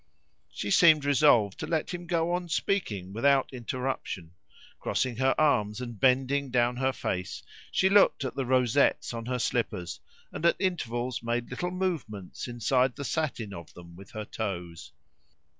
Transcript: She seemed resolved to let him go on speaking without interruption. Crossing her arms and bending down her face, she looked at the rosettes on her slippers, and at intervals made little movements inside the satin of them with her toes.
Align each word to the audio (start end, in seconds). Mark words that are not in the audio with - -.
She 0.51 0.71
seemed 0.71 1.05
resolved 1.05 1.59
to 1.59 1.67
let 1.67 1.91
him 1.93 2.07
go 2.07 2.31
on 2.33 2.49
speaking 2.49 3.13
without 3.13 3.53
interruption. 3.53 4.31
Crossing 4.79 5.17
her 5.17 5.39
arms 5.39 5.79
and 5.79 5.99
bending 5.99 6.49
down 6.49 6.77
her 6.77 6.91
face, 6.91 7.43
she 7.71 7.87
looked 7.87 8.23
at 8.25 8.33
the 8.33 8.47
rosettes 8.47 9.13
on 9.13 9.27
her 9.27 9.37
slippers, 9.37 9.99
and 10.31 10.43
at 10.43 10.55
intervals 10.57 11.21
made 11.21 11.51
little 11.51 11.69
movements 11.69 12.47
inside 12.47 12.95
the 12.95 13.05
satin 13.05 13.53
of 13.53 13.75
them 13.75 13.95
with 13.95 14.09
her 14.09 14.25
toes. 14.25 14.91